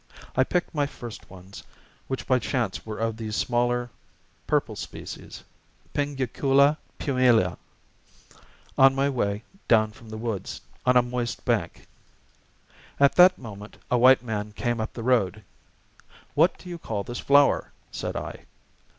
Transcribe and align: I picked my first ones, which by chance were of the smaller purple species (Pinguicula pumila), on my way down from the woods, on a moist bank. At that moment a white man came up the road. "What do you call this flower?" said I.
I 0.35 0.43
picked 0.43 0.73
my 0.73 0.87
first 0.87 1.29
ones, 1.29 1.63
which 2.07 2.25
by 2.25 2.39
chance 2.39 2.87
were 2.87 2.97
of 2.97 3.17
the 3.17 3.29
smaller 3.31 3.91
purple 4.47 4.75
species 4.75 5.43
(Pinguicula 5.93 6.77
pumila), 6.97 7.55
on 8.79 8.95
my 8.95 9.07
way 9.09 9.43
down 9.67 9.91
from 9.91 10.09
the 10.09 10.17
woods, 10.17 10.59
on 10.87 10.97
a 10.97 11.03
moist 11.03 11.45
bank. 11.45 11.85
At 12.99 13.13
that 13.13 13.37
moment 13.37 13.77
a 13.91 13.97
white 13.99 14.23
man 14.23 14.53
came 14.53 14.81
up 14.81 14.91
the 14.93 15.03
road. 15.03 15.43
"What 16.33 16.57
do 16.57 16.67
you 16.67 16.79
call 16.79 17.03
this 17.03 17.19
flower?" 17.19 17.71
said 17.91 18.15
I. 18.15 18.45